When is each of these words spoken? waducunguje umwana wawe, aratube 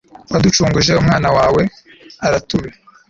waducunguje 0.31 0.91
umwana 1.01 1.29
wawe, 1.37 1.61
aratube 2.25 2.69